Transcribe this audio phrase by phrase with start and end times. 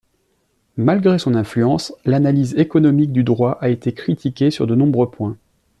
[0.77, 5.37] Malgré son influence, l’analyse économique du droit a été critiquée sur de nombreux points.